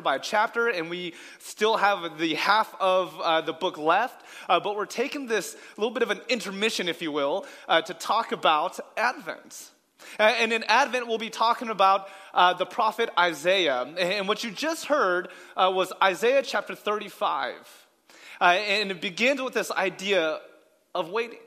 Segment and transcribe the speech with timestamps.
[0.00, 4.24] by chapter, and we still have the half of uh, the book left.
[4.48, 7.94] Uh, but we're taking this little bit of an intermission, if you will, uh, to
[7.94, 9.70] talk about Advent.
[10.18, 13.82] And in Advent, we'll be talking about uh, the prophet Isaiah.
[13.82, 17.54] And what you just heard uh, was Isaiah chapter 35.
[18.40, 20.40] Uh, and it begins with this idea
[20.94, 21.38] of waiting.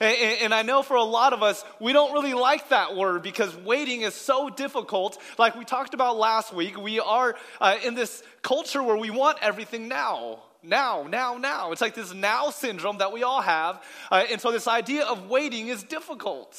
[0.00, 3.22] And, and, I know for a lot of us, we don't really like that word
[3.22, 5.20] because waiting is so difficult.
[5.38, 9.38] Like we talked about last week, we are uh, in this culture where we want
[9.40, 10.40] everything now.
[10.62, 11.72] Now, now, now.
[11.72, 13.82] It's like this now syndrome that we all have.
[14.10, 16.58] Uh, and so this idea of waiting is difficult.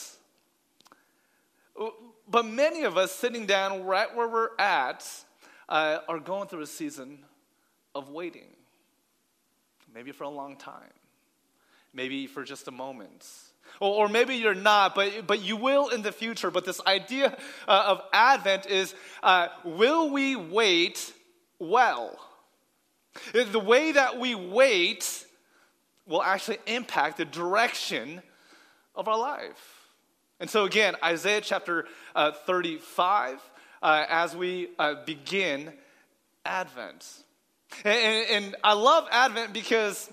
[2.29, 5.05] But many of us sitting down right where we're at
[5.67, 7.19] uh, are going through a season
[7.93, 8.47] of waiting,
[9.93, 10.91] maybe for a long time
[11.95, 13.25] maybe for just a moment.
[13.79, 16.51] Or, or maybe you're not, but, but you will in the future.
[16.51, 17.35] But this idea
[17.67, 21.13] uh, of Advent is uh, will we wait
[21.57, 22.19] well?
[23.33, 25.25] The way that we wait
[26.05, 28.21] will actually impact the direction
[28.93, 29.89] of our life.
[30.39, 33.39] And so, again, Isaiah chapter uh, 35,
[33.81, 35.71] uh, as we uh, begin
[36.45, 37.07] Advent.
[37.83, 40.09] And, and, and I love Advent because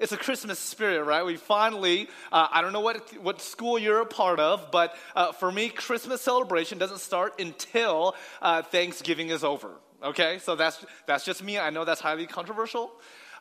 [0.00, 1.24] it's a Christmas spirit, right?
[1.24, 5.32] We finally, uh, I don't know what, what school you're a part of, but uh,
[5.32, 10.38] for me, Christmas celebration doesn't start until uh, Thanksgiving is over, okay?
[10.38, 11.58] So that's, that's just me.
[11.58, 12.90] I know that's highly controversial,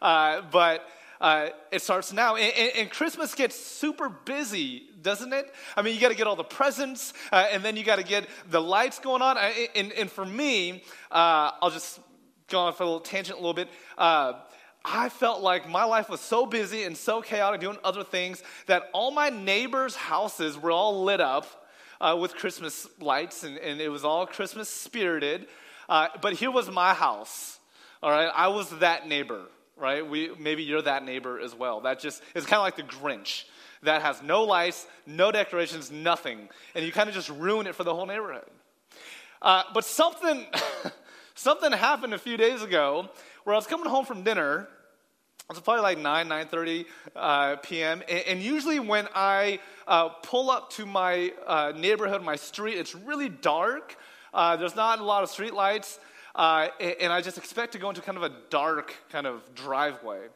[0.01, 0.85] uh, but
[1.21, 2.35] uh, it starts now.
[2.35, 5.53] And, and, and, Christmas gets super busy, doesn't it?
[5.77, 8.05] I mean, you got to get all the presents, uh, and then you got to
[8.05, 9.37] get the lights going on.
[9.75, 11.99] And, and for me, I'll just
[12.47, 13.69] go off a little tangent a little bit.
[14.83, 18.89] I felt like my life was so busy and so chaotic doing other things that
[18.93, 21.67] all my neighbors' houses were all lit up
[21.99, 25.47] uh, with Christmas lights and, and, it was all Christmas spirited.
[25.89, 27.59] Uh, but here was my house,
[28.01, 28.31] all right?
[28.33, 29.41] I was that neighbor,
[29.75, 30.07] right?
[30.07, 31.81] We, maybe you're that neighbor as well.
[31.81, 33.43] That just is kind of like the Grinch
[33.83, 36.49] that has no lights, no decorations, nothing.
[36.75, 38.45] And you kind of just ruin it for the whole neighborhood.
[39.41, 40.45] Uh, but something,
[41.35, 43.09] something happened a few days ago
[43.43, 44.67] where I was coming home from dinner.
[45.49, 48.03] It was probably like 9, 9.30 uh, p.m.
[48.07, 52.93] And, and, usually when I uh, pull up to my uh, neighborhood, my street, it's
[52.93, 53.97] really dark.
[54.31, 55.99] Uh, there's not a lot of street lights.
[56.35, 59.41] Uh, and, and, I just expect to go into kind of a dark kind of
[59.55, 60.27] driveway.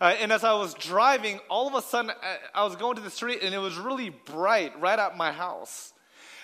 [0.00, 2.12] Uh, and as I was driving, all of a sudden
[2.54, 5.92] I was going to the street and it was really bright right at my house.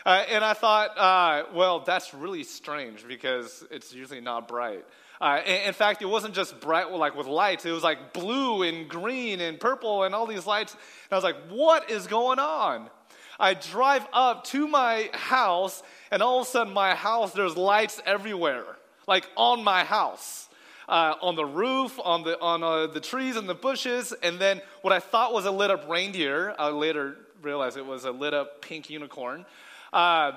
[0.04, 4.84] and I thought, well, that's really strange because it's usually not bright.
[5.20, 7.66] Uh, in, fact, it wasn't just bright like with lights.
[7.66, 10.74] It was like blue and green and purple and all these lights.
[10.74, 12.88] And I was like, what is going on?
[13.40, 18.00] I drive up to my house, and all of a sudden, my house, there's lights
[18.04, 18.64] everywhere,
[19.06, 20.48] like on my house.
[20.88, 24.62] Uh, on the roof, on the on uh, the trees and the bushes, and then
[24.80, 28.32] what I thought was a lit up reindeer, I later realized it was a lit
[28.32, 29.44] up pink unicorn.
[29.92, 30.32] Uh,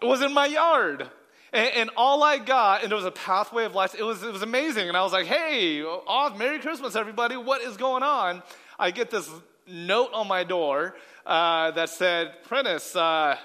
[0.00, 1.10] was in my yard.
[1.52, 4.32] And, and, all I got, and it was a pathway of life, it was, it
[4.32, 4.88] was amazing.
[4.88, 7.36] And I was like, hey, oh, Merry Christmas, everybody.
[7.36, 8.42] What is going on?
[8.78, 9.28] I get this
[9.66, 10.94] note on my door
[11.26, 13.36] uh, that said, Prentice, uh,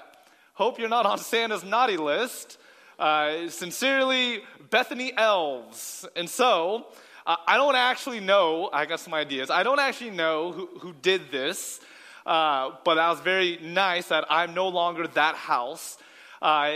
[0.54, 2.58] hope you're not on Santa's naughty list.
[2.98, 6.06] Uh, sincerely, Bethany Elves.
[6.16, 6.86] And so,
[7.26, 9.50] uh, I don't actually know, I got some ideas.
[9.50, 11.78] I don't actually know who, who did this,
[12.24, 15.98] uh, but that was very nice that I'm no longer that house.
[16.40, 16.66] Uh,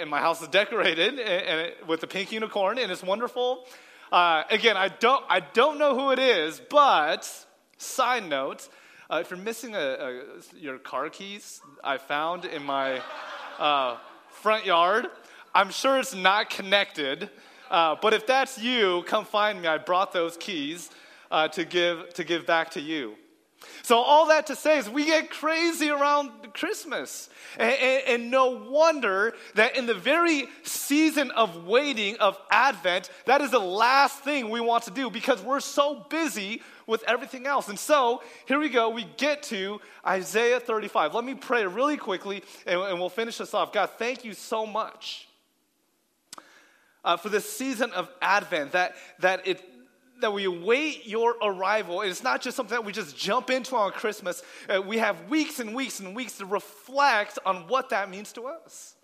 [0.00, 1.20] and my house is decorated
[1.86, 3.66] with a pink unicorn, and it's wonderful.
[4.12, 7.46] Uh, again, I don't, I don't know who it is, but
[7.78, 8.68] side note,
[9.10, 10.22] uh, if you're missing a, a,
[10.54, 13.00] your car keys, I found in my
[13.58, 13.96] uh,
[14.30, 15.06] front yard.
[15.54, 17.30] I'm sure it's not connected,
[17.70, 19.68] uh, but if that's you, come find me.
[19.68, 20.90] I brought those keys
[21.30, 23.16] uh, to give to give back to you.
[23.82, 27.28] So, all that to say is we get crazy around Christmas.
[27.58, 33.40] And, and, and, no wonder that in the very season of waiting, of Advent, that
[33.40, 37.68] is the last thing we want to do because we're so busy with everything else.
[37.68, 38.90] And so, here we go.
[38.90, 41.14] We get to Isaiah 35.
[41.14, 43.72] Let me pray really quickly and, and we'll finish this off.
[43.72, 45.28] God, thank you so much.
[47.04, 49.60] Uh, for this season of Advent, that, that it
[50.22, 52.00] that we await your arrival.
[52.00, 54.42] It's not just something that we just jump into on Christmas.
[54.68, 58.46] Uh, we have weeks and weeks and weeks to reflect on what that means to
[58.46, 58.96] us.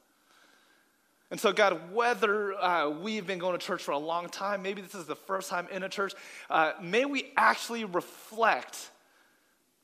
[1.30, 4.80] And so, God, whether uh, we've been going to church for a long time, maybe
[4.80, 6.14] this is the first time in a church,
[6.48, 8.90] uh, may we actually reflect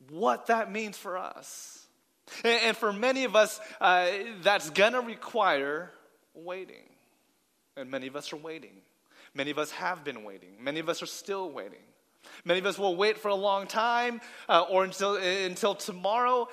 [0.09, 1.87] what that means for us.
[2.43, 4.09] And, and for many of us, uh,
[4.43, 5.91] that's going to require
[6.33, 6.89] waiting.
[7.77, 8.81] And many of us are waiting.
[9.35, 10.51] Many of us have been waiting.
[10.61, 11.83] Many of us are still waiting.
[12.45, 16.49] Many of us will wait for a long time uh, or until, until tomorrow.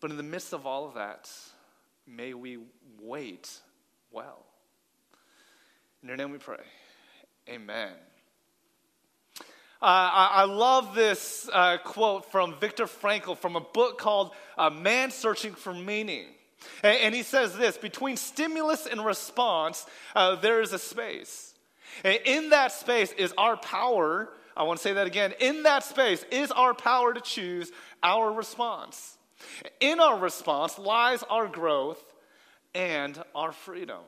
[0.00, 1.30] But in the midst of all of that,
[2.06, 2.58] may we
[3.00, 3.50] wait
[4.10, 4.46] well.
[6.02, 6.64] In your name we pray.
[7.48, 7.92] Amen.
[9.82, 14.68] Uh, I, I, love this uh, quote from Viktor Frankl from a book called uh,
[14.68, 16.26] Man Searching for Meaning.
[16.82, 21.54] And, he says this between stimulus and response, uh, there is a space.
[22.04, 24.28] And in that space is our power.
[24.56, 25.32] I want to say that again.
[25.40, 27.70] In that space is our power to choose
[28.02, 29.16] our response.
[29.80, 32.02] In our response lies our growth
[32.74, 34.00] and our freedom.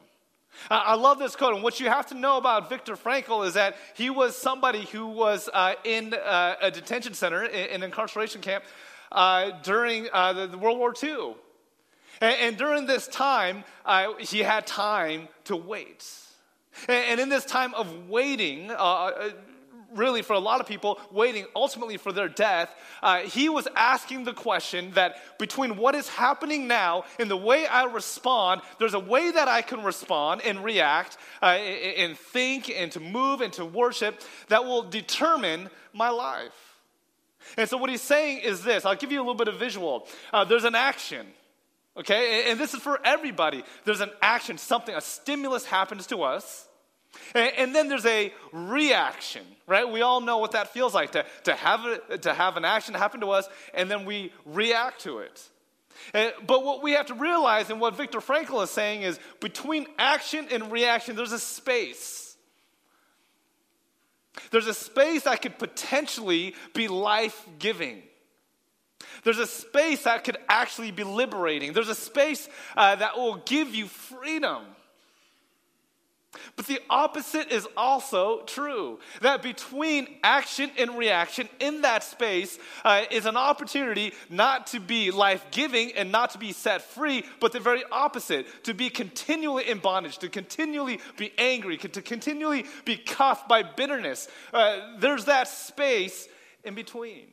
[0.71, 3.77] I love this quote, and what you have to know about Viktor Frankl is that
[3.95, 8.65] he was somebody who was uh, in uh, a detention center, an incarceration camp,
[9.11, 11.35] uh, during uh, the, World War II.
[12.23, 16.07] And, and during this time, uh, he had time to wait.
[16.89, 19.31] And, and in this time of waiting, uh,
[19.95, 24.25] really for a lot of people waiting ultimately for their death, uh, he was asking
[24.25, 29.01] the question that between what is happening now and the way I respond, there's a
[29.01, 33.65] way that I can respond and react uh, and think and to move and to
[33.65, 36.79] worship that will determine my life.
[37.57, 40.07] And so, what he's saying is this I'll give you a little bit of visual.
[40.33, 41.27] Uh, there's an action.
[41.97, 43.65] Okay, and this is for everybody.
[43.85, 46.69] There's an action, something, a stimulus happens to us.
[47.35, 49.91] And, then there's a reaction, right?
[49.91, 53.21] We all know what that feels like to, to, have, to have an action happen
[53.21, 55.49] to us and then we react to it.
[56.13, 60.49] But what we have to realize, and what Viktor Frankl is saying, is between action
[60.51, 62.35] and reaction, there's a space.
[64.51, 68.03] There's a space that could potentially be life giving.
[69.25, 71.73] There's a space that could actually be liberating.
[71.73, 74.65] There's a space uh, that will give you freedom.
[76.57, 78.99] But the opposite is also true.
[79.21, 85.11] That between action and reaction in that space uh, is an opportunity not to be
[85.11, 89.69] life giving and not to be set free, but the very opposite to be continually
[89.69, 94.27] in bondage, to continually be angry, to continually be cuffed by bitterness.
[94.55, 96.29] Uh, there's that space
[96.65, 97.27] in between.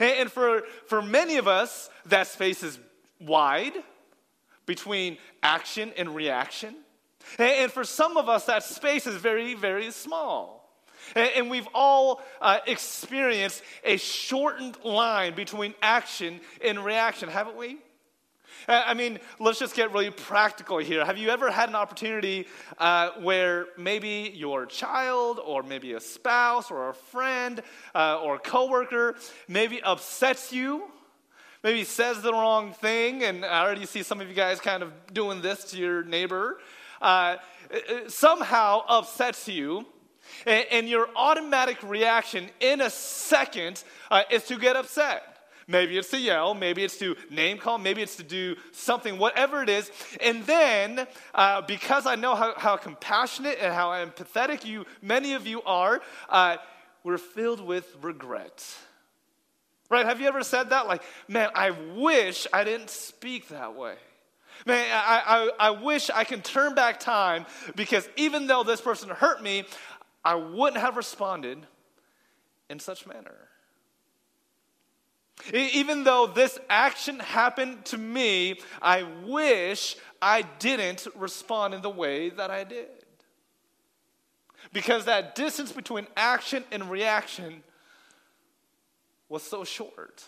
[0.00, 2.78] And, for, for many of us, that space is
[3.20, 3.74] wide
[4.66, 6.74] between action and reaction.
[7.38, 10.56] And for some of us, that space is very, very small.
[11.14, 17.78] And we've all uh, experienced a shortened line between action and reaction, haven't we?
[18.68, 21.04] I mean, let's just get really practical here.
[21.04, 22.46] Have you ever had an opportunity
[22.78, 27.62] uh, where maybe your child, or maybe a spouse, or a friend,
[27.94, 29.16] uh, or a coworker,
[29.48, 30.84] maybe upsets you,
[31.62, 34.92] maybe says the wrong thing, and I already see some of you guys kind of
[35.12, 36.58] doing this to your neighbor,
[37.00, 37.36] uh,
[38.08, 39.86] somehow upsets you,
[40.44, 45.35] and, and, your automatic reaction in a second uh, is to get upset.
[45.68, 49.62] Maybe it's to yell, maybe it's to name call, maybe it's to do something, whatever
[49.62, 49.90] it is.
[50.20, 55.44] And then, uh, because I know how, how, compassionate and how empathetic you, many of
[55.44, 56.58] you are, uh,
[57.02, 58.64] we're filled with regret.
[59.90, 60.06] Right?
[60.06, 60.86] Have you ever said that?
[60.86, 63.94] Like, man, I wish I didn't speak that way.
[64.66, 69.08] Man, I, I, I wish I can turn back time because even though this person
[69.10, 69.64] hurt me,
[70.24, 71.58] I wouldn't have responded
[72.70, 73.48] in such manner.
[75.52, 82.30] Even though this action happened to me, I wish I didn't respond in the way
[82.30, 82.88] that I did.
[84.72, 87.62] Because that distance between action and reaction
[89.28, 90.24] was so short.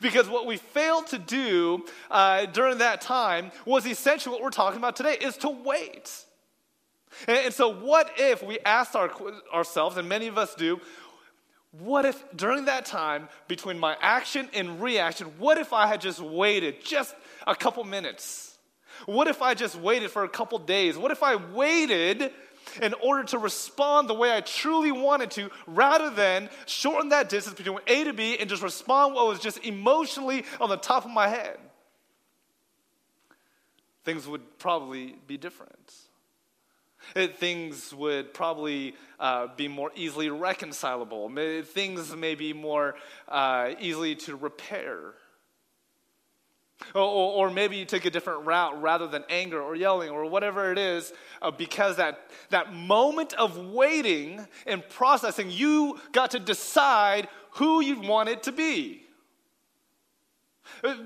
[0.00, 4.78] Because what we failed to do uh, during that time was essentially what we're talking
[4.78, 6.12] about today is to wait.
[7.26, 9.10] And, and so, what if we asked our,
[9.52, 10.80] ourselves, and many of us do,
[11.72, 16.20] what if during that time between my action and reaction, what if I had just
[16.20, 17.14] waited just
[17.46, 18.58] a couple minutes?
[19.06, 20.98] What if I just waited for a couple days?
[20.98, 22.32] What if I waited
[22.82, 27.56] in order to respond the way I truly wanted to, rather than shorten that distance
[27.56, 31.10] between A to B and just respond what was just emotionally on the top of
[31.10, 31.58] my head.
[34.04, 35.92] Things would probably be different.
[37.14, 41.30] It, things would probably uh, be more easily reconcilable.
[41.64, 42.94] Things may be more
[43.28, 45.14] uh, easily to repair.
[46.94, 50.72] Or, or, maybe you took a different route rather than anger or yelling or whatever
[50.72, 51.12] it is,
[51.42, 58.00] uh, because that, that moment of waiting and processing, you got to decide who you
[58.00, 59.02] wanted to be.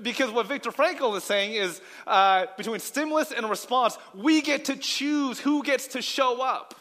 [0.01, 4.75] Because what Viktor Frankl is saying is uh, between stimulus and response, we get to
[4.75, 6.75] choose who gets to show up.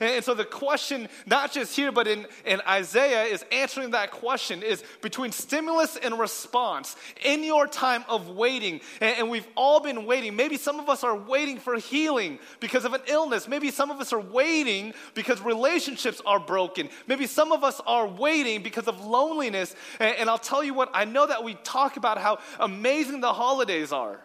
[0.00, 4.62] And so the question, not just here, but in, in Isaiah, is answering that question
[4.62, 8.80] is between stimulus and response in your time of waiting.
[9.00, 10.36] And, and, we've all been waiting.
[10.36, 13.48] Maybe some of us are waiting for healing because of an illness.
[13.48, 16.88] Maybe some of us are waiting because relationships are broken.
[17.06, 19.74] Maybe some of us are waiting because of loneliness.
[20.00, 23.32] And, and I'll tell you what, I know that we talk about how amazing the
[23.32, 24.20] holidays are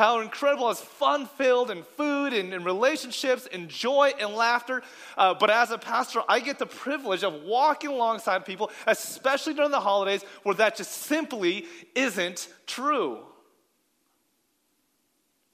[0.00, 4.82] how incredible it's fun filled and food and, and, relationships and joy and laughter.
[5.18, 9.70] Uh, but as a pastor, I get the privilege of walking alongside people, especially during
[9.70, 13.18] the holidays, where that just simply isn't true.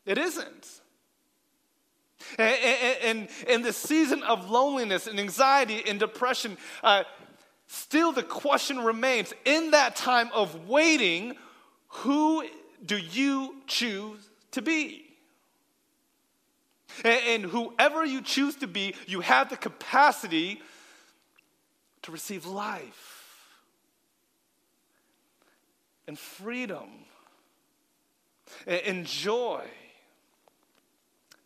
[0.05, 0.81] It isn't.
[2.38, 7.03] And in the season of loneliness and anxiety and depression, uh,
[7.67, 11.35] still the question remains in that time of waiting,
[11.88, 12.45] who
[12.85, 14.21] do you choose
[14.56, 15.04] to be?
[17.04, 20.62] And, whoever you choose to be, you have the capacity
[22.02, 23.52] to receive life
[26.08, 26.88] and freedom
[28.66, 29.62] and joy,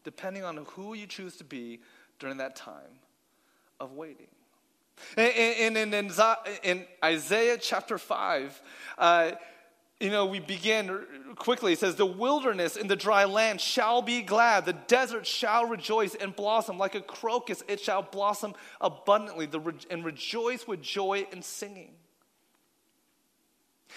[0.05, 1.81] depending on who you choose to be
[2.19, 3.01] during that time
[3.81, 4.29] of waiting.
[5.17, 5.95] And in,
[6.63, 8.63] in Isaiah chapter 5,
[8.99, 9.31] uh,
[10.01, 11.05] you know, we begin
[11.37, 11.75] quickly.
[11.75, 14.65] It says, The wilderness and the dry land shall be glad.
[14.65, 16.79] The desert shall rejoice and blossom.
[16.79, 19.49] Like a crocus, it shall blossom abundantly
[19.91, 21.93] and rejoice with joy and singing.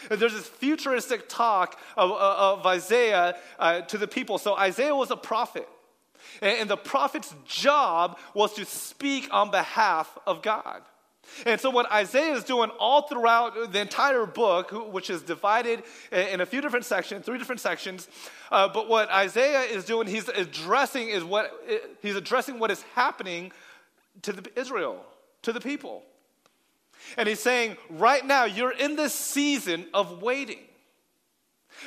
[0.10, 4.38] There's this futuristic talk of, of Isaiah uh, to the people.
[4.38, 5.70] So Isaiah was a prophet.
[6.42, 10.82] And the prophet's job was to speak on behalf of God.
[11.46, 16.42] And so, what Isaiah is doing all throughout the entire book, which is divided in
[16.42, 18.08] a few different sections, three different sections,
[18.52, 21.52] uh, but what Isaiah is doing, he's addressing is what
[22.02, 23.52] he's addressing what is happening
[24.24, 25.04] to the, Israel,
[25.44, 26.04] to the people.
[27.18, 30.60] And he's saying, right now, you're in this season of waiting.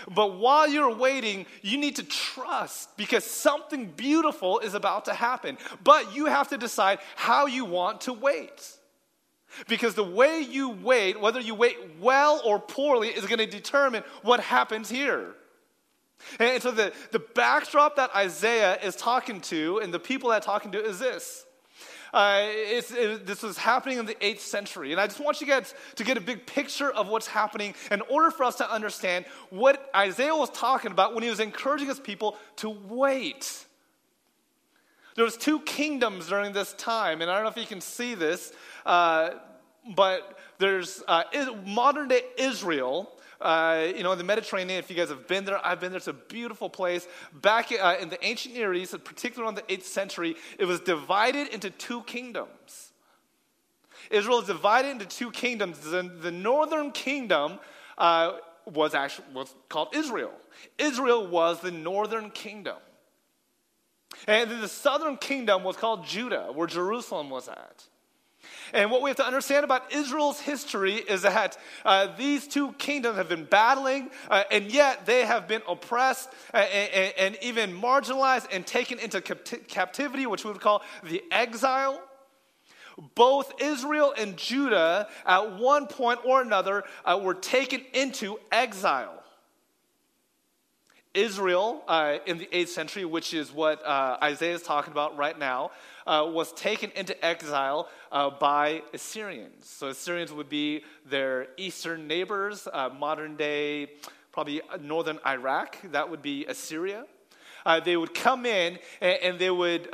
[0.09, 5.59] But while you're waiting, you need to trust because something beautiful is about to happen.
[5.83, 8.75] But you have to decide how you want to wait.
[9.69, 14.03] Because the way you wait, whether you wait well or poorly, is going to determine
[14.23, 15.35] what happens here.
[16.39, 20.73] And so the, the backdrop that Isaiah is talking to and the people that talking
[20.73, 21.45] to is this.
[22.13, 24.93] Uh, it, this was happening in the 8th century.
[24.93, 28.01] And I just want you guys to get a big picture of what's happening in
[28.03, 32.01] order for us to understand what Isaiah was talking about when he was encouraging his
[32.01, 33.67] people to wait.
[35.17, 38.15] There was two kingdoms during this time, and I don't know if you can see
[38.15, 38.53] this,
[38.85, 39.31] uh,
[39.95, 41.25] but there's uh,
[41.65, 43.11] modern day Israel.
[43.41, 45.99] Uh, you know, in the Mediterranean, if you guys have been there, I've been there.
[45.99, 47.07] It's a beautiful place.
[47.33, 51.49] Back uh, in the ancient Near East, particularly in the 8th century, it was divided
[51.49, 52.93] into two kingdoms.
[54.11, 55.81] Israel is divided into two kingdoms.
[55.81, 57.59] The, the northern kingdom
[57.99, 60.33] uh, was actually was called Israel.
[60.79, 62.77] Israel was the northern kingdom.
[64.27, 67.85] And the southern kingdom was called Judah, where Jerusalem was at.
[68.73, 73.17] And what we have to understand about Israel's history is that uh, these two kingdoms
[73.17, 78.47] have been battling, uh, and yet they have been oppressed uh, and, and, even marginalized
[78.53, 82.01] and taken into captivity, which we would call the exile.
[83.15, 89.23] Both Israel and Judah, at one point or another, uh, were taken into exile.
[91.17, 95.37] Israel uh, in the 8th century, which is what uh, Isaiah is talking about right
[95.37, 95.71] now,
[96.07, 99.67] uh, was taken into exile uh, by Assyrians.
[99.67, 103.93] So, Assyrians would be their eastern neighbors, uh, modern day,
[104.31, 105.79] probably northern Iraq.
[105.91, 107.07] That would be Assyria.
[107.65, 109.89] Uh, they would come in and, and they would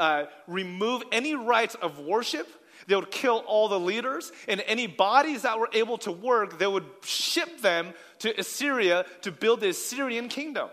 [0.47, 2.49] remove any rights of worship.
[2.88, 6.67] They would kill all the leaders, and any bodies that were able to work, they
[6.67, 10.69] would ship them to Assyria to build the Assyrian kingdom.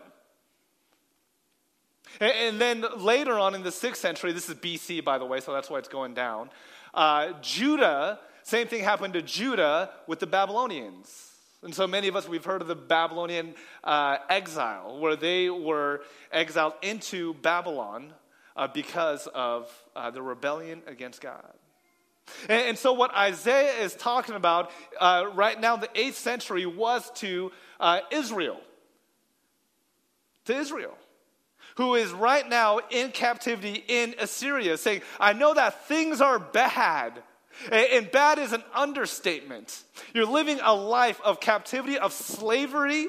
[2.19, 5.53] And, then later on in the sixth century, this is BC, by the way, so
[5.53, 6.49] that's why it's going down.
[6.93, 11.27] Uh, Judah, same thing happened to Judah with the Babylonians.
[11.63, 16.01] And so many of us, we've heard of the Babylonian uh, exile, where they were
[16.31, 18.13] exiled into Babylon
[18.55, 21.53] uh, because of uh, the rebellion against God.
[22.47, 27.09] And, and, so, what Isaiah is talking about uh, right now, the 8th century, was
[27.15, 28.59] to uh, Israel.
[30.45, 30.95] To Israel
[31.79, 37.23] who is right now in captivity in Assyria, saying, I know that things are bad.
[37.71, 39.81] And bad is an understatement.
[40.13, 43.07] You're living a life of captivity, of slavery.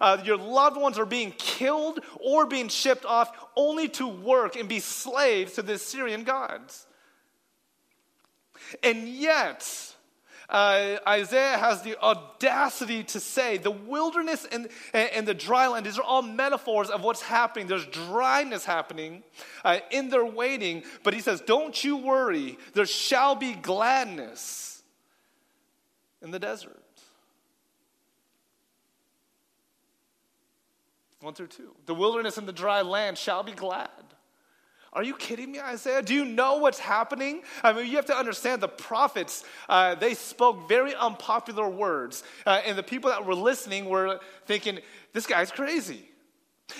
[0.00, 4.68] Uh, your loved ones are being killed or being shipped off only to work and
[4.68, 6.88] be slaves to the Assyrian gods.
[8.82, 9.94] And yet,
[10.48, 15.98] uh, Isaiah has the audacity to say the wilderness and, and, the dry land, these
[15.98, 17.66] are all metaphors of what's happening.
[17.66, 19.22] There's dryness happening
[19.62, 24.82] uh, in their waiting, but he says, Don't you worry, there shall be gladness
[26.22, 26.82] in the desert.
[31.20, 31.74] One through two.
[31.84, 33.90] The wilderness and the dry land shall be glad.
[34.92, 36.02] Are you kidding me, Isaiah?
[36.02, 37.42] Do you know what's happening?
[37.62, 42.22] I mean, you have to understand the prophets, uh, they spoke very unpopular words.
[42.46, 44.78] Uh, and the people that were listening were thinking,
[45.12, 46.04] this guy's crazy.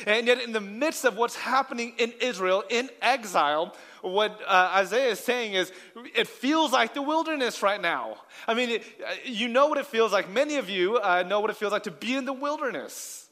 [0.06, 5.10] And yet, in the midst of what's happening in Israel, in exile, what uh, Isaiah
[5.10, 5.72] is saying is,
[6.14, 8.18] it feels like the wilderness right now.
[8.46, 10.30] I mean, it, uh, you know what it feels like.
[10.30, 13.27] Many of you uh, know what it feels like to be in the wilderness.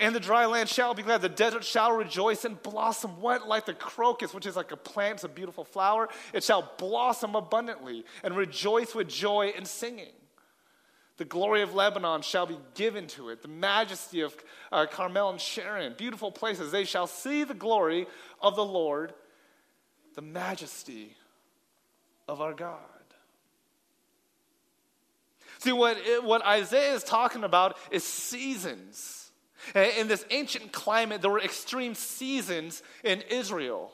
[0.00, 1.20] And the dry land shall be glad.
[1.20, 3.20] The desert shall rejoice and blossom.
[3.20, 3.46] What?
[3.46, 6.08] Like the crocus, which is like a plant, it's a beautiful flower.
[6.32, 10.12] It shall blossom abundantly and rejoice with joy and singing.
[11.18, 13.42] The glory of Lebanon shall be given to it.
[13.42, 14.34] The majesty of
[14.72, 16.72] uh, Carmel and Sharon, beautiful places.
[16.72, 18.06] They shall see the glory
[18.40, 19.12] of the Lord,
[20.14, 21.14] the majesty
[22.26, 22.78] of our God.
[25.58, 29.19] See, what, what Isaiah is talking about is seasons.
[29.74, 33.92] In this ancient climate, there were extreme seasons in Israel.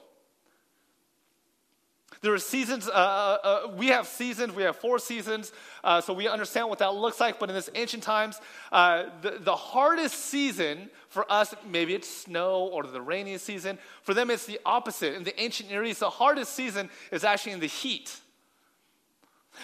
[2.23, 5.53] There are seasons, uh, uh, uh, we have seasons, we have four seasons,
[5.85, 7.39] uh, so we understand what that looks like.
[7.39, 8.41] But in this ancient times,
[8.73, 13.79] uh, the, the hardest season for us, maybe it's snow or the rainy season.
[14.03, 15.15] For them, it's the opposite.
[15.15, 18.17] In the ancient Near East, the hardest season is actually in the heat.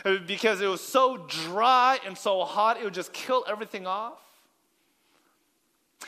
[0.04, 4.20] Because it was so dry and so hot, it would just kill everything off.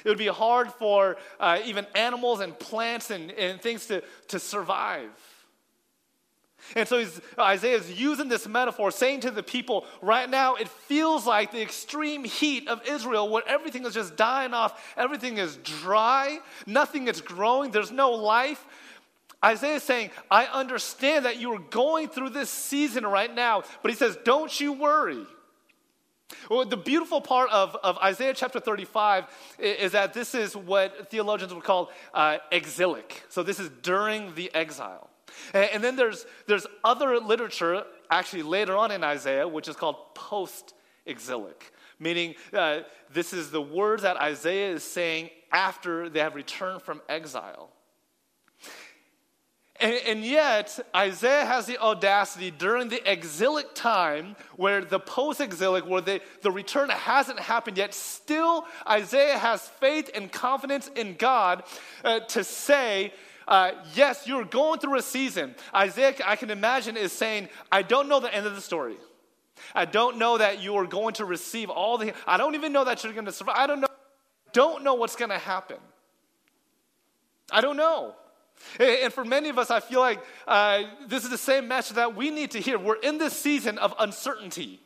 [0.04, 4.38] It would be hard for uh, even animals and plants and, and things to, to
[4.38, 5.10] survive.
[6.74, 7.04] And so
[7.38, 11.60] Isaiah is using this metaphor, saying to the people, right now it feels like the
[11.60, 17.20] extreme heat of Israel, where everything is just dying off, everything is dry, nothing is
[17.20, 18.64] growing, there's no life.
[19.44, 23.90] Isaiah is saying, I understand that you are going through this season right now, but
[23.90, 25.26] he says, don't you worry.
[26.50, 29.24] Well, the beautiful part of, of Isaiah chapter 35
[29.58, 33.22] is, that this is what theologians would call uh, exilic.
[33.28, 35.10] So this is during the exile.
[35.52, 39.96] And, and then there's, there's other literature, actually later on in Isaiah, which is called
[40.14, 40.74] post
[41.06, 42.80] exilic, meaning uh,
[43.12, 47.73] this is the words that Isaiah is saying after they have returned from exile.
[49.84, 55.84] And, and, yet, Isaiah has the audacity during the exilic time, where the post exilic,
[55.84, 61.64] where the, the return hasn't happened yet, still Isaiah has faith and confidence in God
[62.02, 63.12] uh, to say,
[63.46, 65.54] uh, Yes, you're going through a season.
[65.74, 68.96] Isaiah, I can imagine, is saying, I don't know the end of the story.
[69.74, 72.84] I don't know that you are going to receive all the, I don't even know
[72.84, 73.56] that you're going to survive.
[73.58, 73.88] I don't know,
[74.54, 75.76] don't know what's going to happen.
[77.52, 78.14] I don't know.
[78.78, 82.16] And for many of us, I feel like uh, this is the same message that
[82.16, 82.78] we need to hear.
[82.78, 84.80] We're in this season of uncertainty.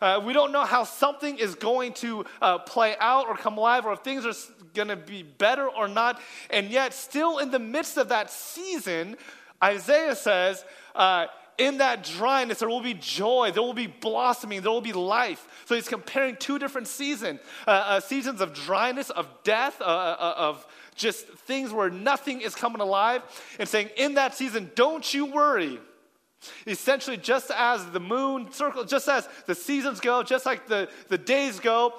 [0.00, 3.84] Uh, we don't know how something is going to uh, play out or come alive,
[3.84, 4.32] or if things are
[4.74, 6.20] going to be better or not.
[6.48, 9.16] And yet, still in the midst of that season,
[9.62, 11.26] Isaiah says, uh,
[11.60, 15.46] in that dryness, there will be joy, there will be blossoming, there will be life.
[15.66, 20.34] So he's comparing two different seasons uh, uh, seasons of dryness, of death, uh, uh,
[20.38, 20.66] of
[21.00, 23.22] just things where nothing is coming alive,
[23.58, 25.80] and saying, in that season, don't you worry.
[26.66, 31.18] Essentially, just as the moon circle, just as the seasons go, just like the, the
[31.18, 31.94] days go,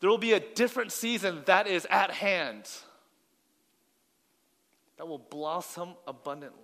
[0.00, 2.68] there will be a different season that is at hand
[4.96, 6.62] that will blossom abundantly.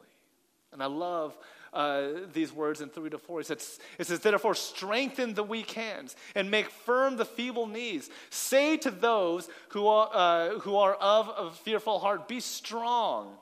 [0.72, 1.36] And I love
[1.74, 3.40] uh, these words in 3 to 4.
[3.40, 8.08] It says, it says, Therefore, strengthen the weak hands and make firm the feeble knees.
[8.30, 13.36] Say to those who are, uh, who are of a fearful heart, Be strong.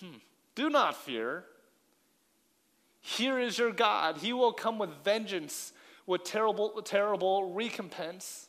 [0.00, 0.18] Hmm.
[0.54, 1.44] Do not fear.
[3.00, 4.18] Here is your God.
[4.18, 5.72] He will come with vengeance,
[6.06, 8.48] with terrible, terrible recompense.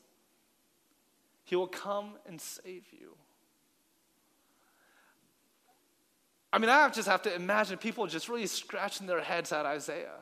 [1.45, 3.15] He will come and save you.
[6.53, 10.19] I mean, I just have to imagine people just really scratching their heads at Isaiah.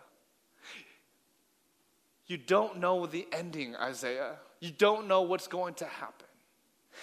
[2.27, 4.35] You don't know the ending, Isaiah.
[4.59, 6.27] You don't know what's going to happen.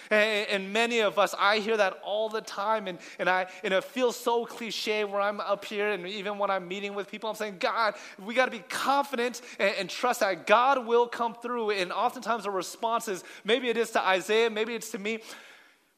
[0.09, 3.83] And, many of us, I hear that all the time, and, and, I, and it
[3.83, 7.35] feels so cliche where I'm up here, and even when I'm meeting with people, I'm
[7.35, 11.71] saying, God, we got to be confident and, and, trust that God will come through.
[11.71, 15.19] And oftentimes the response is maybe it is to Isaiah, maybe it's to me.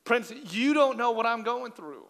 [0.06, 2.06] Prince, you don't know what I'm going through.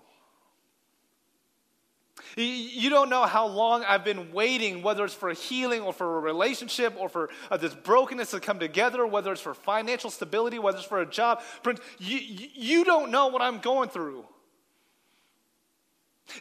[2.36, 6.20] You don't know how long I've been waiting, whether it's for healing or for a
[6.20, 10.78] relationship or for uh, this brokenness to come together, whether it's for financial stability, whether
[10.78, 11.42] it's for a job.
[11.64, 12.20] Prince, you,
[12.54, 14.26] you don't know what I'm going through.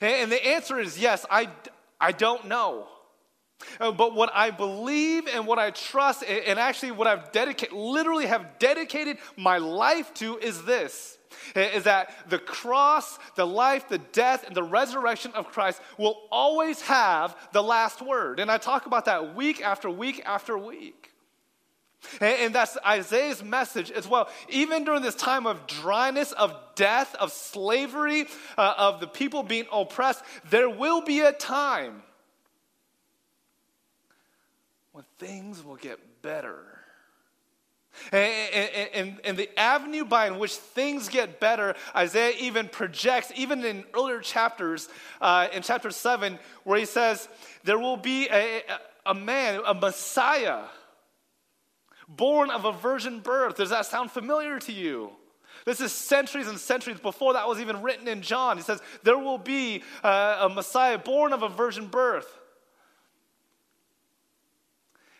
[0.00, 1.48] And the answer is yes, I,
[2.00, 2.88] I don't know.
[3.80, 8.26] Uh, but what I believe and what I trust, and actually what I've dedicated, literally
[8.26, 11.17] have dedicated my life to, is this
[11.54, 16.80] is that the cross, the life, the death, and the resurrection of Christ will always
[16.82, 18.40] have the last word.
[18.40, 21.12] And I talk about that week after week after week.
[22.20, 24.28] And, that's Isaiah's message as well.
[24.48, 29.66] Even during this time of dryness, of death, of slavery, uh, of the people being
[29.72, 32.02] oppressed, there will be a time
[34.92, 36.77] when things will get better.
[38.12, 43.84] And, and, and, the avenue by which things get better, Isaiah even projects, even in
[43.94, 44.88] earlier chapters,
[45.20, 47.28] uh, in chapter 7, where he says,
[47.64, 48.62] There will be a,
[49.04, 50.64] a man, a Messiah,
[52.08, 53.56] born of a virgin birth.
[53.56, 55.12] Does that sound familiar to you?
[55.64, 58.56] This is centuries and centuries before that was even written in John.
[58.56, 62.38] He says, There will be uh, a Messiah born of a virgin birth.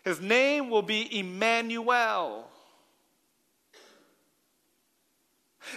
[0.05, 2.49] His name will be Emmanuel.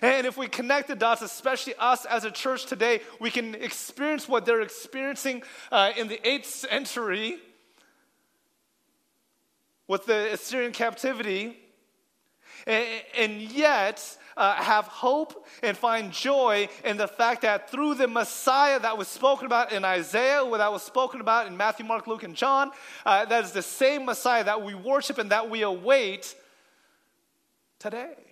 [0.02, 4.28] And if we connect the dots, especially us as a church today, we can experience
[4.28, 7.38] what they're experiencing uh, in the 8th century
[9.88, 11.58] with the Assyrian captivity,
[12.66, 18.08] and, and yet uh, have hope and find joy in the fact that through the
[18.08, 22.24] Messiah that was spoken about in Isaiah, that was spoken about in Matthew, Mark, Luke,
[22.24, 22.72] and John,
[23.06, 26.36] uh, that is the same Messiah that we worship and that we await
[27.80, 28.31] today.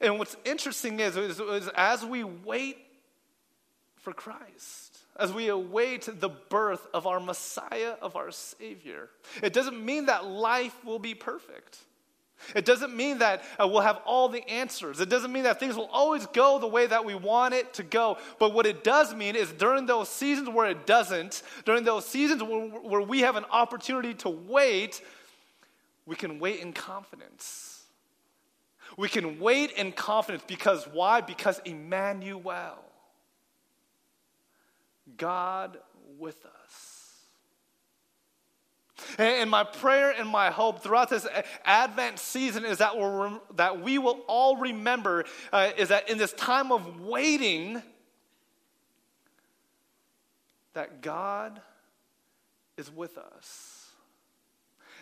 [0.00, 2.78] And what's interesting is, is, is as we wait
[3.96, 9.08] for Christ, as we await the birth of our Messiah, of our Savior,
[9.42, 11.78] it doesn't mean that life will be perfect.
[12.54, 15.00] It doesn't mean that uh, we'll have all the answers.
[15.00, 17.82] It doesn't mean that things will always go the way that we want it to
[17.82, 18.18] go.
[18.38, 22.42] But what it does mean is during those seasons where it doesn't, during those seasons
[22.42, 25.00] where, where we have an opportunity to wait,
[26.04, 27.75] we can wait in confidence
[28.96, 31.20] we can wait in confidence because why?
[31.20, 32.78] Because Emmanuel,
[35.16, 35.78] God
[36.18, 36.96] with us.
[39.18, 41.26] And my prayer and my hope throughout this
[41.64, 46.32] Advent season is that, we'll, that we will all remember uh, is that in this
[46.32, 47.82] time of waiting,
[50.72, 51.60] that God
[52.78, 53.85] is with us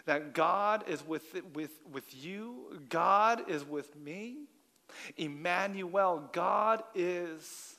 [0.06, 4.44] that God is with, with, with you, God is with me.
[5.16, 7.76] Emmanuel, God is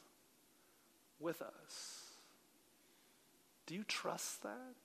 [1.19, 2.01] with us.
[3.67, 4.75] Do you trust that?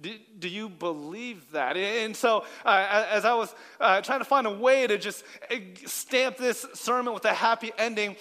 [0.00, 1.76] Do, do you believe that?
[1.76, 5.56] And so, uh, as I was uh, trying to find a way to just uh,
[5.86, 8.16] stamp this sermon with a happy ending,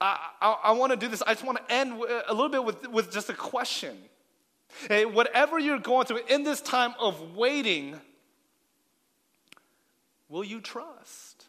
[0.00, 1.22] I, I, I want to do this.
[1.22, 3.98] I just want to end a little bit with, with just a question.
[4.88, 8.00] Hey, whatever you're going through in this time of waiting,
[10.28, 11.44] will you trust?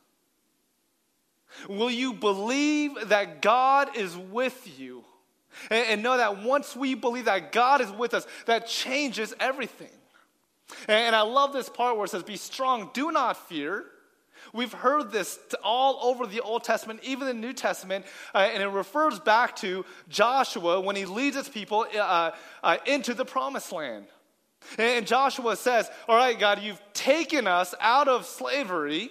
[1.68, 5.04] Will you believe that God is with you?
[5.70, 9.90] And, and know that once we believe that God is with us, that changes everything.
[10.88, 13.86] And, and I love this part where it says, Be strong, do not fear.
[14.54, 18.68] We've heard this all over the Old Testament, even the New Testament, uh, and it
[18.68, 22.32] refers back to Joshua when he leads his people uh,
[22.64, 24.06] uh, into the promised land.
[24.78, 29.10] And Joshua says, All right, God, you've taken us out of slavery.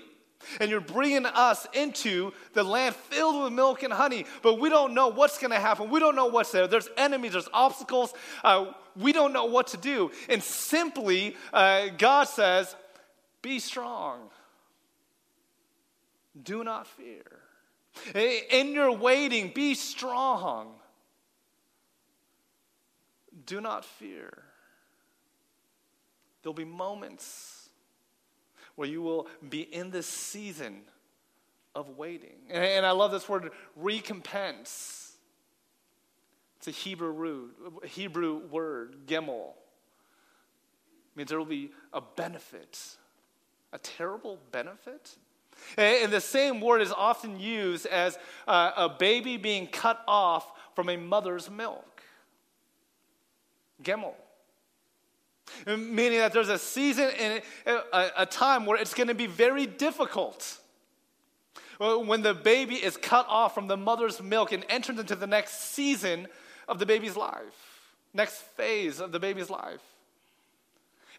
[0.61, 4.94] And you're bringing us into the land filled with milk and honey, but we don't
[4.94, 5.90] know what's going to happen.
[5.90, 6.68] We don't know what's there.
[6.68, 8.14] There's enemies, there's obstacles.
[8.44, 10.12] Uh, we don't know what to do.
[10.29, 12.74] And simply, uh, God says,
[13.42, 14.31] Be strong.
[16.42, 17.40] Do not fear.
[18.14, 20.74] In your waiting, be strong.
[23.46, 24.42] Do not fear.
[26.42, 27.70] There'll be moments
[28.77, 30.83] where you will be in this season
[31.74, 32.37] of waiting.
[32.51, 35.16] And I love this word recompense.
[36.59, 39.55] It's a Hebrew, root, Hebrew word, gimel
[41.18, 42.79] means there will be a benefit,
[43.72, 45.16] a terrible benefit.
[45.77, 50.88] And the same word is often used as uh, a baby being cut off from
[50.88, 52.03] a mother's milk.
[53.83, 54.14] Gemel.
[55.66, 59.66] Meaning that there's a season and a, a time where it's going to be very
[59.66, 60.59] difficult.
[61.79, 65.73] When the baby is cut off from the mother's milk and enters into the next
[65.73, 66.27] season
[66.66, 69.81] of the baby's life, next phase of the baby's life.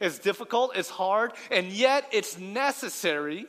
[0.02, 3.48] It's difficult, it's hard, and yet it's necessary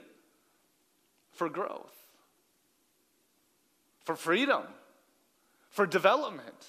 [1.41, 1.97] for growth,
[4.05, 4.63] for freedom,
[5.71, 6.67] for development.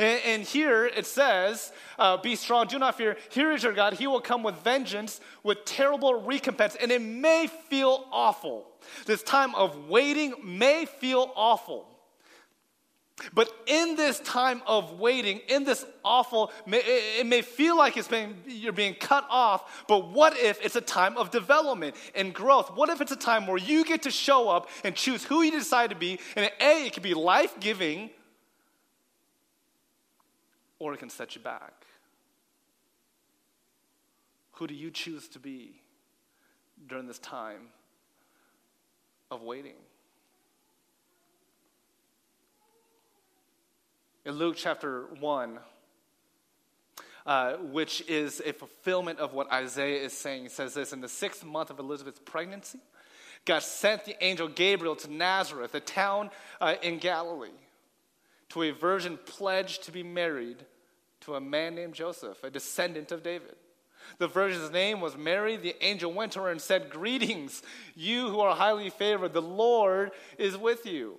[0.00, 3.16] And, and here it says, uh, Be strong, do not fear.
[3.30, 3.92] Here is your God.
[3.92, 6.74] He will come with vengeance, with terrible recompense.
[6.74, 8.66] And it may feel awful.
[9.06, 11.86] This time of waiting may feel awful.
[13.34, 18.36] But in this time of waiting, in this awful, it may feel like it's been,
[18.46, 22.70] you're being cut off, but what if it's a time of development and growth?
[22.76, 25.50] What if it's a time where you get to show up and choose who you
[25.50, 26.20] decide to be?
[26.36, 28.10] And A, it can be life giving,
[30.78, 31.86] or it can set you back.
[34.52, 35.80] Who do you choose to be
[36.86, 37.68] during this time
[39.30, 39.74] of waiting?
[44.28, 45.58] In Luke chapter 1,
[47.24, 51.08] uh, which is a fulfillment of what Isaiah is saying, he says this In the
[51.08, 52.78] sixth month of Elizabeth's pregnancy,
[53.46, 56.28] God sent the angel Gabriel to Nazareth, a town
[56.60, 57.48] uh, in Galilee,
[58.50, 60.58] to a virgin pledged to be married
[61.22, 63.56] to a man named Joseph, a descendant of David.
[64.18, 65.56] The virgin's name was Mary.
[65.56, 67.62] The angel went to her and said, Greetings,
[67.96, 69.32] you who are highly favored.
[69.32, 71.18] The Lord is with you.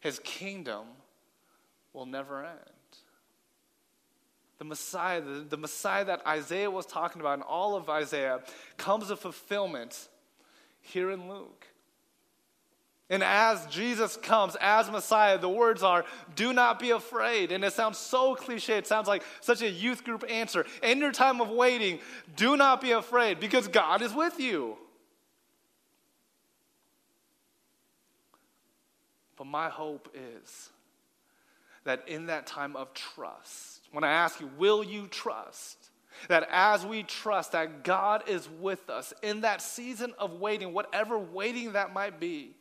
[0.00, 0.86] His kingdom
[1.92, 2.58] will never end.
[4.58, 8.40] The Messiah, the, the Messiah that Isaiah was talking about in all of Isaiah,
[8.76, 10.08] comes to fulfillment
[10.80, 11.66] here in Luke.
[13.10, 16.04] And as Jesus comes, as Messiah, the words are,
[16.36, 17.50] do not be afraid.
[17.50, 18.76] And it sounds so cliche.
[18.76, 20.64] It sounds like such a youth group answer.
[20.82, 21.98] In your time of waiting,
[22.36, 24.76] do not be afraid because God is with you.
[29.40, 30.68] But my hope is
[31.84, 35.78] that in that time of trust, when I ask you, will you trust?
[36.28, 41.18] That as we trust that God is with us in that season of waiting, whatever
[41.18, 42.54] waiting that might be,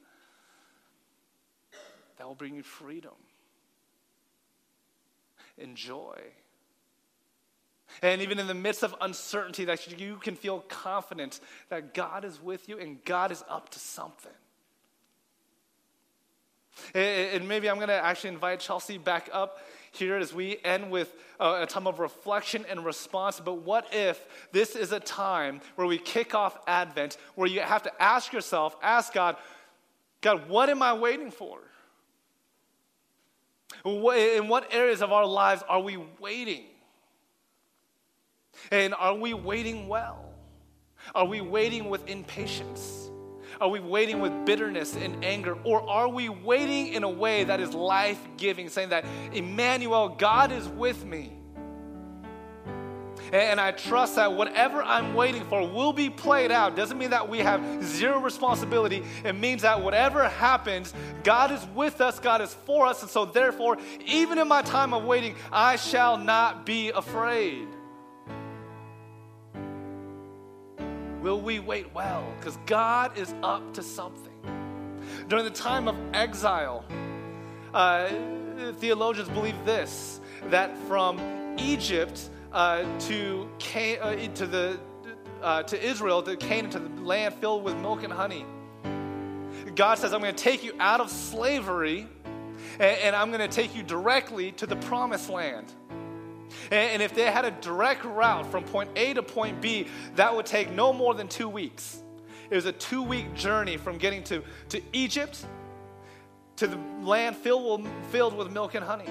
[2.18, 3.12] that will bring you freedom
[5.62, 6.18] and joy.
[8.02, 12.42] And even in the midst of uncertainty, that you can feel confident that God is
[12.42, 14.32] with you and God is up to something.
[16.94, 19.60] And maybe I'm going to actually invite Chelsea back up
[19.92, 23.40] here as we end with uh, a time of reflection and response.
[23.40, 27.84] But what if this is a time where we kick off Advent, where you have
[27.84, 29.36] to ask yourself, ask God,
[30.22, 31.60] God, what am I waiting for?
[33.86, 36.66] In what areas of our lives are we waiting?
[38.72, 40.26] And are we waiting well?
[41.16, 43.09] Are we waiting with impatience?
[43.62, 45.58] Are we waiting with bitterness and anger?
[45.64, 50.52] Or are we waiting in a way that is life giving, saying that, Emmanuel, God
[50.52, 51.34] is with me?
[53.32, 56.76] And I trust that whatever I'm waiting for will be played out.
[56.76, 59.04] Doesn't mean that we have zero responsibility.
[59.24, 60.94] It means that whatever happens,
[61.24, 63.02] God is with us, God is for us.
[63.02, 67.68] And so, therefore, even in my time of waiting, I shall not be afraid.
[71.30, 72.26] Will we wait well?
[72.40, 74.34] Because God is up to something.
[75.28, 76.84] During the time of exile,
[77.72, 78.10] uh,
[78.80, 81.20] theologians believe this that from
[81.60, 84.80] Egypt uh, to, Can- uh, to, the,
[85.44, 88.44] uh, to Israel, to Canaan, to the land filled with milk and honey,
[89.76, 92.08] God says, I'm going to take you out of slavery
[92.80, 95.72] and, and I'm going to take you directly to the promised land.
[96.72, 100.46] And, if they had a direct route from point A to point B, that would
[100.46, 102.02] take no more than two weeks.
[102.50, 105.46] It was a two week journey from getting to, to Egypt
[106.58, 109.10] to the land filled, filled with milk and honey.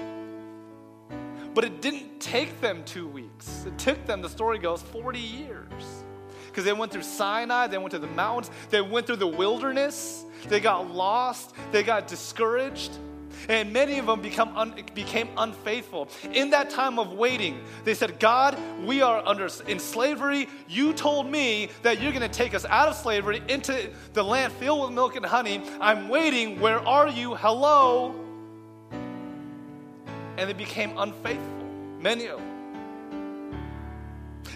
[1.53, 3.65] But it didn't take them two weeks.
[3.65, 6.03] It took them, the story goes, 40 years.
[6.45, 10.25] Because they went through Sinai, they went to the mountains, they went through the wilderness,
[10.47, 12.91] they got lost, they got discouraged.
[13.49, 16.07] And many of them become un, became unfaithful.
[16.33, 20.47] In that time of waiting, they said, God, we are under in slavery.
[20.67, 24.53] You told me that you're going to take us out of slavery into the land
[24.53, 25.63] filled with milk and honey.
[25.81, 26.59] I'm waiting.
[26.59, 27.33] Where are you?
[27.33, 28.13] Hello.
[28.91, 31.65] And they became unfaithful,
[31.99, 32.49] many of them.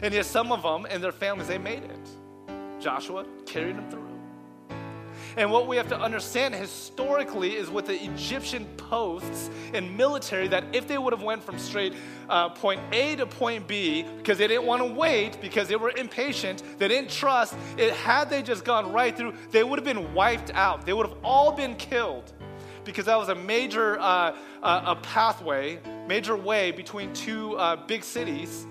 [0.03, 2.79] And yet, some of them and their families, they made it.
[2.79, 4.12] Joshua carried them through.
[5.35, 10.63] And what we have to understand historically is with the Egyptian posts and military that
[10.73, 11.93] if they would have went from straight
[12.29, 15.91] uh, point A to point B because they didn't want to wait because they were
[15.91, 20.13] impatient, they didn't trust, it had they just gone right through, they would have been
[20.13, 20.85] wiped out.
[20.85, 22.31] They would have all been killed
[22.83, 28.03] because that was a major uh, uh, a pathway, major way between two uh, big
[28.03, 28.65] cities.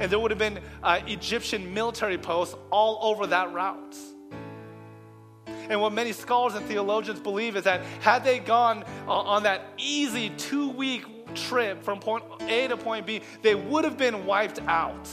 [0.00, 3.96] And there would have been uh, Egyptian military posts all over that route.
[5.68, 9.62] And what many scholars and theologians believe is that had they gone uh, on that
[9.76, 14.60] easy two week trip from point A to point B, they would have been wiped
[14.62, 15.08] out.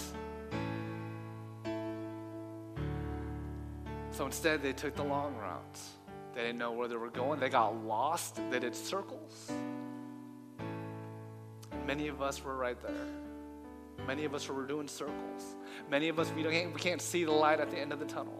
[4.12, 5.80] So instead, they took the long route.
[6.36, 7.40] They didn't know where they were going.
[7.40, 8.40] They got lost.
[8.52, 9.52] They did circles.
[11.88, 13.08] Many of us were right there.
[14.08, 15.56] Many of us were doing circles.
[15.90, 18.06] Many of us, we, don't, we can't see the light at the end of the
[18.06, 18.38] tunnel.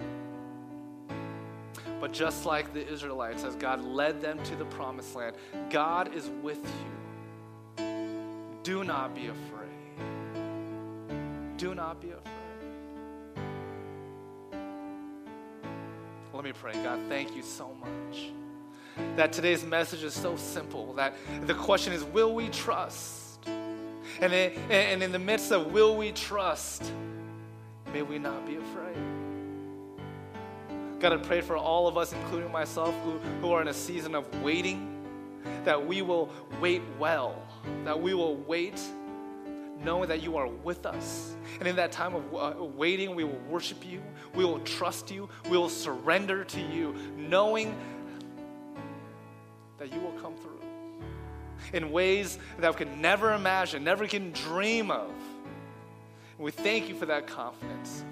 [2.04, 5.38] But just like the Israelites, as God led them to the promised land,
[5.70, 6.60] God is with
[7.78, 7.86] you.
[8.62, 9.70] Do not be afraid.
[11.56, 12.26] Do not be afraid.
[16.34, 16.74] Let me pray.
[16.74, 18.34] God, thank you so much.
[19.16, 21.16] That today's message is so simple that
[21.48, 23.40] the question is will we trust?
[23.46, 26.84] And in, and in the midst of will we trust,
[27.94, 29.13] may we not be afraid.
[31.04, 34.16] God, I pray for all of us, including myself, who, who are in a season
[34.16, 35.04] of waiting,
[35.66, 37.46] that we will wait well,
[37.84, 38.82] that we will wait
[39.84, 41.36] knowing that you are with us.
[41.60, 44.02] And in that time of uh, waiting, we will worship you,
[44.34, 47.76] we will trust you, we will surrender to you, knowing
[49.80, 50.62] that you will come through
[51.74, 55.10] in ways that we can never imagine, never can dream of.
[56.38, 58.06] And we thank you for that confidence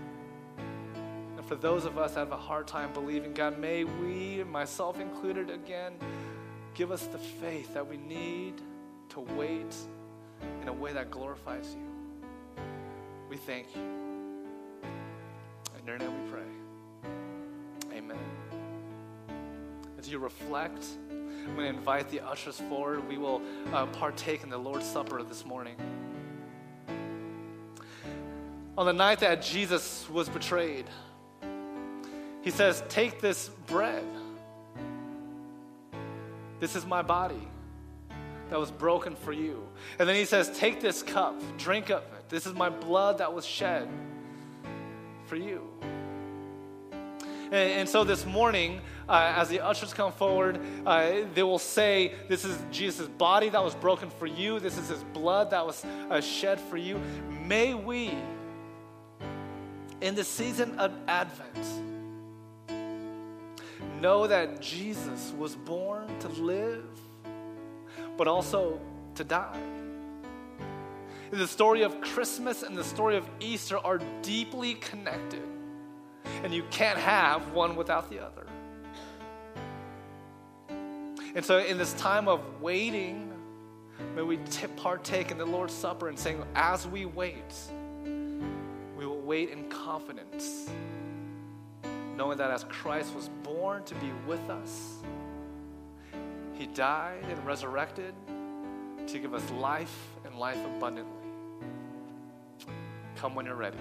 [1.52, 5.50] for those of us that have a hard time believing, God, may we, myself included
[5.50, 5.92] again,
[6.74, 8.54] give us the faith that we need
[9.10, 9.76] to wait
[10.62, 12.64] in a way that glorifies you.
[13.30, 13.82] We thank you.
[15.78, 17.98] In your name we pray.
[17.98, 18.18] Amen.
[20.00, 23.06] As you reflect, I'm going to invite the ushers forward.
[23.10, 23.42] We will
[23.74, 25.76] uh, partake in the Lord's Supper this morning.
[28.78, 30.86] On the night that Jesus was betrayed,
[32.42, 34.04] he says, Take this bread.
[36.60, 37.48] This is my body
[38.50, 39.68] that was broken for you.
[39.98, 42.30] And then he says, Take this cup, drink of it.
[42.30, 43.88] This is my blood that was shed
[45.26, 45.68] for you.
[47.46, 52.14] And, and so this morning, uh, as the ushers come forward, uh, they will say,
[52.28, 54.60] This is Jesus' body that was broken for you.
[54.60, 57.00] This is his blood that was uh, shed for you.
[57.46, 58.14] May we,
[60.02, 61.91] in the season of Advent,
[64.02, 66.84] know that Jesus was born to live,
[68.18, 68.82] but also
[69.16, 69.62] to die.
[71.30, 75.48] The story of Christmas and the story of Easter are deeply connected,
[76.44, 78.48] and you can't have one without the other.
[81.34, 83.32] And so, in this time of waiting,
[84.16, 84.38] may we
[84.76, 87.54] partake in the Lord's Supper and saying, as we wait,
[88.98, 90.70] we will wait in confidence
[92.22, 94.98] knowing that as Christ was born to be with us,
[96.54, 98.14] he died and resurrected
[99.08, 101.12] to give us life and life abundantly.
[103.16, 103.80] Come when you're ready.